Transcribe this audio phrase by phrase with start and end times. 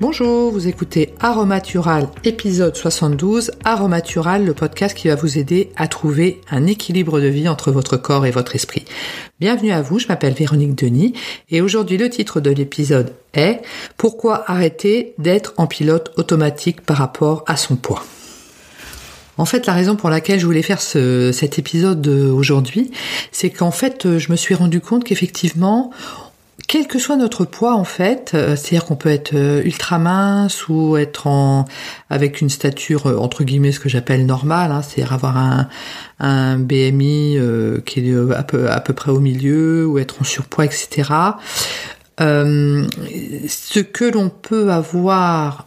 [0.00, 3.50] Bonjour, vous écoutez Aromatural épisode 72.
[3.64, 7.98] Aromatural, le podcast qui va vous aider à trouver un équilibre de vie entre votre
[7.98, 8.86] corps et votre esprit.
[9.40, 11.12] Bienvenue à vous, je m'appelle Véronique Denis
[11.50, 13.60] et aujourd'hui le titre de l'épisode est
[13.98, 18.02] Pourquoi arrêter d'être en pilote automatique par rapport à son poids?
[19.36, 22.90] En fait, la raison pour laquelle je voulais faire cet épisode aujourd'hui,
[23.32, 25.90] c'est qu'en fait, je me suis rendu compte qu'effectivement,
[26.70, 30.68] quel que soit notre poids en fait, euh, c'est-à-dire qu'on peut être euh, ultra mince
[30.68, 31.64] ou être en
[32.10, 35.68] avec une stature euh, entre guillemets ce que j'appelle normale, hein, c'est-à-dire avoir un,
[36.20, 37.38] un BMI
[37.84, 41.10] qui est à peu, à peu près au milieu ou être en surpoids, etc.
[42.20, 45.66] ce que l'on peut avoir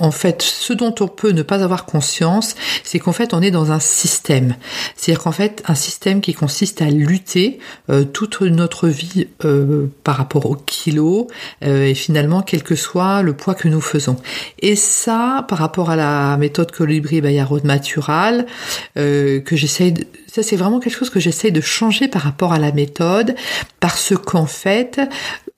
[0.00, 3.50] en fait, ce dont on peut ne pas avoir conscience, c'est qu'en fait, on est
[3.50, 4.56] dans un système.
[4.96, 7.58] C'est-à-dire qu'en fait, un système qui consiste à lutter
[7.90, 11.28] euh, toute notre vie euh, par rapport au kilo
[11.64, 14.16] euh, et finalement, quel que soit le poids que nous faisons.
[14.60, 18.46] Et ça, par rapport à la méthode Colibri Bayarod Matural,
[18.94, 19.94] que j'essaye
[20.32, 23.34] ça, c'est vraiment quelque chose que j'essaye de changer par rapport à la méthode,
[23.80, 25.00] parce qu'en fait,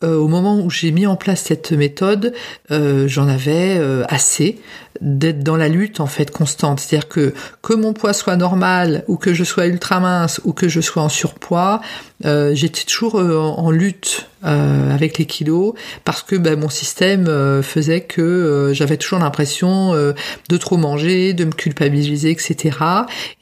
[0.03, 2.33] euh, au moment où j'ai mis en place cette méthode,
[2.70, 4.59] euh, j'en avais euh, assez
[5.03, 6.81] d'être dans la lutte en fait constante.
[6.81, 10.69] C'est-à-dire que que mon poids soit normal ou que je sois ultra mince ou que
[10.69, 11.81] je sois en surpoids,
[12.25, 17.27] euh, j'étais toujours euh, en, lutte euh, avec les kilos parce que ben, mon système
[17.62, 22.78] faisait que j'avais toujours l'impression de trop manger, de me culpabiliser, etc.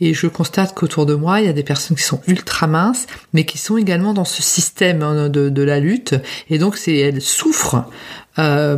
[0.00, 3.06] Et je constate qu'autour de moi, il y a des personnes qui sont ultra minces,
[3.34, 6.14] mais qui sont également dans ce système hein, de, de, la lutte.
[6.48, 7.84] Et donc, c'est elles souffrent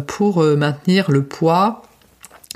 [0.06, 1.83] pour maintenir le poids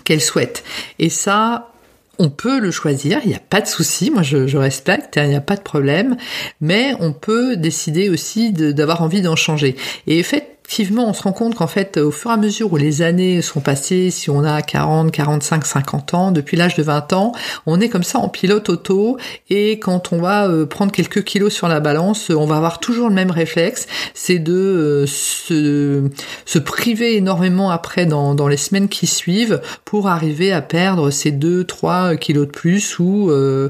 [0.06, 0.64] qu'elle souhaite.
[0.98, 1.72] Et ça,
[2.18, 5.36] on peut le choisir, il n'y a pas de souci, moi je, respecte, il n'y
[5.36, 6.16] a pas de problème,
[6.62, 9.76] mais on peut décider aussi d'avoir envie d'en changer.
[10.06, 12.76] Et fait, effectivement, on se rend compte qu'en fait, au fur et à mesure où
[12.76, 17.12] les années sont passées, si on a 40, 45, 50 ans, depuis l'âge de 20
[17.12, 17.32] ans,
[17.66, 19.16] on est comme ça en pilote auto
[19.48, 23.08] et quand on va euh, prendre quelques kilos sur la balance, on va avoir toujours
[23.08, 26.08] le même réflexe, c'est de euh, se,
[26.44, 31.62] se, priver énormément après dans, les semaines qui suivent pour arriver à perdre ces 2,
[31.62, 33.68] 3 kilos de plus ou euh,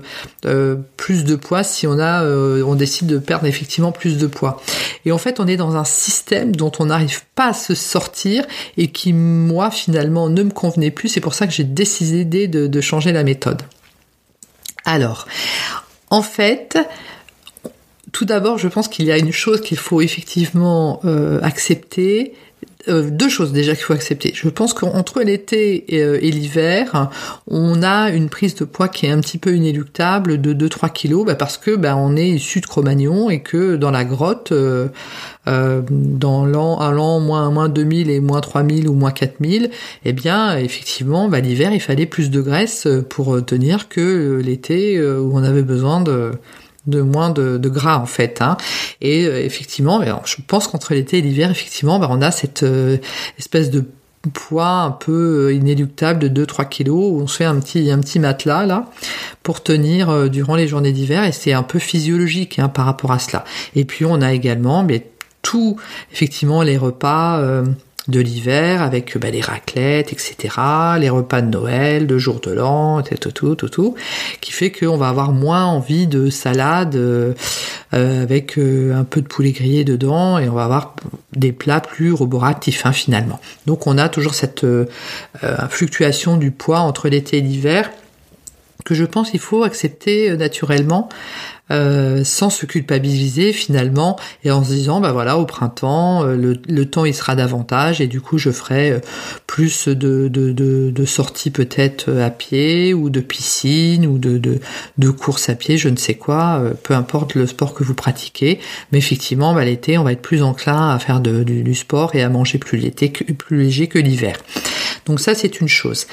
[0.96, 4.62] plus de poids si on a, on décide de perdre effectivement plus de poids.
[5.04, 8.44] Et en fait, on est dans un système dont on n'arrive pas à se sortir
[8.76, 11.08] et qui, moi, finalement, ne me convenait plus.
[11.08, 13.62] C'est pour ça que j'ai décidé de, changer la méthode.
[14.84, 15.26] Alors,
[16.10, 16.78] en fait,
[18.12, 22.34] tout d'abord, je pense qu'il y a une chose qu'il faut effectivement euh, accepter,
[22.88, 24.32] euh, deux choses déjà qu'il faut accepter.
[24.34, 26.32] Je pense qu'entre l'été et, euh, et
[27.48, 31.26] on a une prise de poids qui est un petit peu inéluctable de 2-3 kilos,
[31.26, 34.88] bah parce que bah, on est issu de Cro-Magnon et que dans la grotte, euh,
[35.46, 39.70] dans l'an, un an moins, moins 2000 et moins 3000 ou moins 4000,
[40.04, 45.36] eh bien, effectivement, bah, l'hiver, il fallait plus de graisse pour tenir que l'été où
[45.36, 46.32] on avait besoin de
[46.86, 48.40] de moins de, gras en fait.
[48.40, 48.56] Hein.
[49.00, 52.98] Et euh, effectivement, je pense qu'entre l'été et l'hiver, effectivement, bah, on a cette euh,
[53.38, 53.84] espèce de
[54.32, 58.00] poids un peu euh, inéluctable de 2-3 kilos où on se fait un petit, un
[58.00, 58.90] petit matelas là
[59.42, 63.20] pour tenir durant les journées d'hiver et c'est un peu physiologique hein, par rapport à
[63.20, 63.44] cela.
[63.76, 65.06] Et puis on a également mais,
[65.42, 65.76] tout
[66.12, 67.40] effectivement les repas
[68.08, 70.54] de l'hiver avec bah, les raclettes, etc.,
[70.98, 73.94] les repas de Noël, de jour de l'an, tout, tout, tout, tout,
[74.40, 77.32] qui fait qu'on va avoir moins envie de salade euh,
[77.92, 80.94] avec euh, un peu de poulet grillé dedans et on va avoir
[81.34, 83.40] des plats plus roboratifs hein, finalement.
[83.66, 84.86] Donc on a toujours cette euh,
[85.68, 87.90] fluctuation du poids entre l'été et l'hiver
[88.84, 91.08] que je pense qu'il faut accepter naturellement
[91.72, 96.86] euh, sans se culpabiliser finalement et en se disant bah voilà au printemps euh, le,
[96.86, 99.00] temps il sera davantage et du coup je ferai euh,
[99.48, 104.60] plus de, de, de, de sorties peut-être à pied ou de piscine ou de, de,
[104.98, 108.60] de courses à pied je ne sais quoi peu importe le sport que vous pratiquez.
[108.92, 112.14] Mais effectivement bah, l'été on va être plus enclin à faire de, du, du sport
[112.14, 114.36] et à manger plus, plus léger que l'hiver.
[115.06, 116.06] Donc ça c'est une chose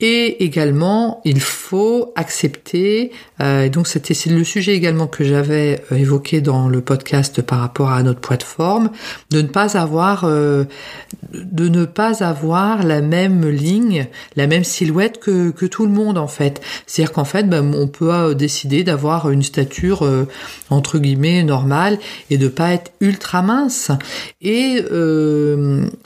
[0.00, 3.10] et également, il faut accepter,
[3.40, 7.90] euh, donc c'était le sujet également que j'avais euh, évoqué dans le podcast par rapport
[7.90, 8.90] à notre plateforme,
[9.32, 10.66] de ne pas avoir, euh,
[11.32, 14.06] de ne pas avoir la même ligne,
[14.36, 16.60] la même silhouette que, que tout le monde en fait.
[16.86, 20.08] C'est-à-dire qu'en fait, ben, on peut décider d'avoir une stature
[20.70, 21.98] entre guillemets normale
[22.30, 23.90] et de pas être ultra mince
[24.40, 24.80] et,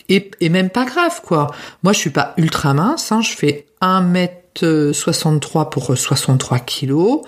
[0.09, 1.50] et, et même pas grave quoi.
[1.83, 7.20] Moi, je suis pas ultra mince, hein, je fais 1 mètre 1m63 pour 63 kilos.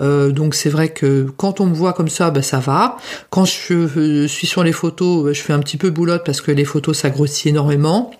[0.00, 2.96] Euh, donc c'est vrai que quand on me voit comme ça, bah, ça va.
[3.30, 6.52] Quand je suis sur les photos, bah, je fais un petit peu boulotte parce que
[6.52, 8.12] les photos ça grossit énormément.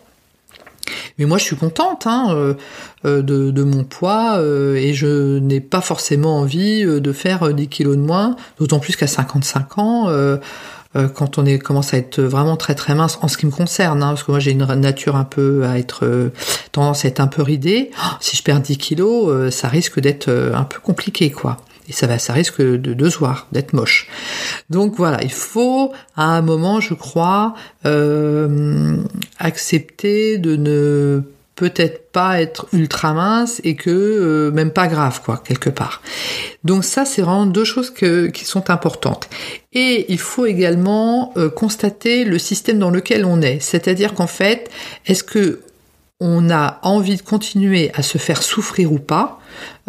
[1.19, 2.55] Mais moi, je suis contente hein, euh,
[3.05, 7.97] euh, de, mon poids euh, et je n'ai pas forcément envie de faire 10 kilos
[7.97, 10.09] de moins, d'autant plus qu'à 55 ans,
[11.15, 14.09] quand on commence à être vraiment très très mince, en ce qui me concerne, hein,
[14.09, 16.31] parce que moi j'ai une nature un peu à être
[16.73, 17.91] tendance à être un peu ridée.
[17.99, 21.59] Oh, si je perds 10 kilos, ça risque d'être un peu compliqué, quoi
[21.89, 24.09] et ça va, ça risque de, se voir, d'être moche.
[24.71, 27.55] Donc voilà, il faut à un moment, je crois,
[27.85, 28.97] euh,
[29.39, 31.23] accepter de ne
[31.57, 36.03] peut-être pas être ultra mince et que euh, même pas grave quoi quelque part.
[36.65, 39.29] Donc ça c'est vraiment deux choses qui sont importantes.
[39.73, 44.71] Et il faut également euh, constater le système dans lequel on est, c'est-à-dire qu'en fait,
[45.07, 45.61] est-ce que
[46.21, 49.39] on a envie de continuer à se faire souffrir ou pas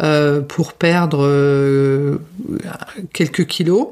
[0.02, 2.18] euh, pour perdre
[3.14, 3.88] quelques kilos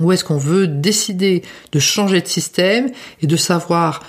[0.00, 1.42] ou est-ce qu'on veut décider
[1.72, 2.90] de changer de système
[3.20, 4.02] et de savoir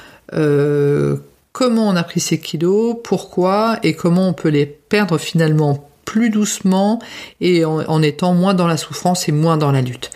[1.60, 6.30] comment on a pris ces kilos, pourquoi et comment on peut les perdre finalement plus
[6.30, 7.02] doucement
[7.42, 10.10] et en, étant moins dans la souffrance et moins dans la lutte.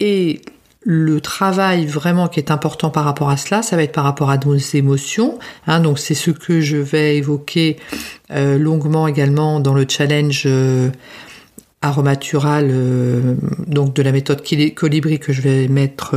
[0.00, 0.40] Et
[0.80, 4.30] le travail vraiment qui est important par rapport à cela, ça va être par rapport
[4.30, 5.38] à nos émotions.
[5.66, 7.76] Hein, donc c'est ce que je vais évoquer
[8.30, 10.88] euh, longuement également dans le challenge euh,
[11.82, 13.34] aromatural, euh,
[13.66, 14.42] donc de la méthode
[14.74, 16.16] colibri que je vais mettre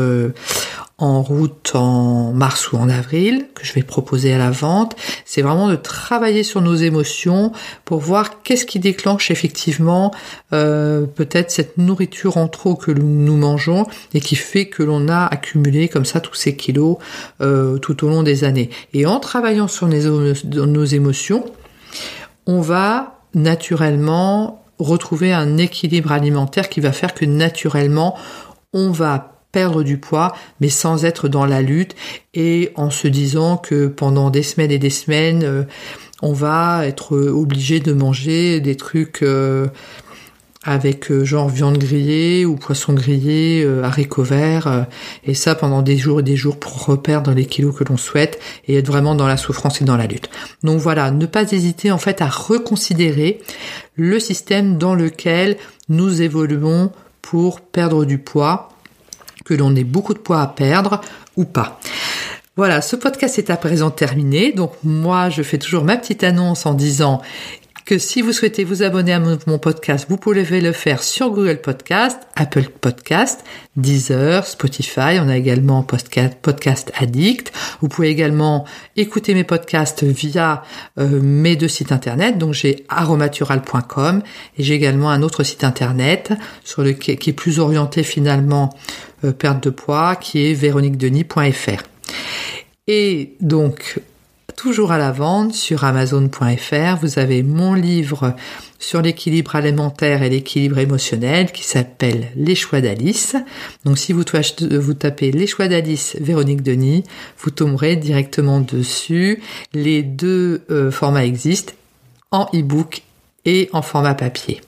[0.97, 4.95] en route en mars ou en avril, que je vais proposer à la vente,
[5.25, 7.51] c'est vraiment de travailler sur nos émotions
[7.83, 10.13] pour voir qu'est-ce qui déclenche effectivement
[10.53, 15.25] euh, peut-être cette nourriture en trop que nous mangeons et qui fait que l'on a
[15.25, 16.97] accumulé comme ça tous ces kilos
[17.41, 18.69] euh, tout au long des années.
[18.93, 21.43] Et en travaillant sur nos émotions,
[22.45, 28.17] on va naturellement retrouver un équilibre alimentaire qui va faire que naturellement
[28.73, 31.95] on va perdre du poids, mais sans être dans la lutte
[32.33, 35.63] et en se disant que pendant des semaines et des semaines, euh,
[36.21, 39.67] on va être obligé de manger des trucs euh,
[40.65, 44.87] avec euh, genre viande grillée ou poisson grillé, haricots verts,
[45.23, 48.37] et ça pendant des jours et des jours pour reperdre les kilos que l'on souhaite
[48.67, 50.29] et être vraiment dans la souffrance et dans la lutte.
[50.63, 53.39] Donc voilà, ne pas hésiter en fait à reconsidérer
[53.95, 55.55] le système dans lequel
[55.87, 56.91] nous évoluons
[57.21, 58.74] pour perdre du poids
[59.45, 60.99] que l'on ait beaucoup de poids à perdre
[61.37, 61.79] ou pas.
[62.57, 64.51] Voilà, ce podcast est à présent terminé.
[64.51, 67.21] Donc moi, je fais toujours ma petite annonce en disant
[67.85, 71.61] que si vous souhaitez vous abonner à mon podcast, vous pouvez le faire sur Google
[71.61, 73.43] Podcast, Apple Podcast,
[73.75, 75.19] Deezer, Spotify.
[75.21, 77.53] On a également Podcast, Addict.
[77.81, 78.65] Vous pouvez également
[78.95, 80.63] écouter mes podcasts via
[80.97, 82.39] euh, mes deux sites internet.
[82.39, 84.23] Donc j'ai aromatural.com
[84.57, 86.33] et j'ai également un autre site internet
[86.63, 88.75] sur le qui est plus orienté finalement
[89.23, 91.83] euh, perte de poids, qui est véroniquedenis.fr.
[92.87, 93.99] Et donc
[94.65, 96.97] toujours à la vente sur amazon.fr.
[96.99, 98.33] Vous avez mon livre
[98.79, 103.35] sur l'équilibre alimentaire et l'équilibre émotionnel qui s'appelle Les choix d'Alice.
[103.83, 104.23] Donc si vous,
[104.71, 107.03] vous tapez Les choix d'Alice Véronique Denis,
[107.37, 109.39] vous tomberez directement dessus.
[109.75, 111.73] Les deux euh, formats existent
[112.31, 113.03] en e-book
[113.45, 114.61] et en format papier.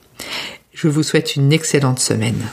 [0.73, 2.43] Je vous souhaite une excellente semaine.